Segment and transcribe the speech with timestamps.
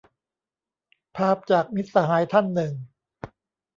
[1.17, 2.73] ภาพจาก มิตรสหายท่านหนึ่ง